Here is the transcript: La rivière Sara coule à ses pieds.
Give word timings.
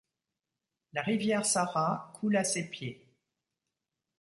La 0.93 1.03
rivière 1.03 1.45
Sara 1.45 2.11
coule 2.15 2.35
à 2.35 2.43
ses 2.43 2.71
pieds. 2.71 3.05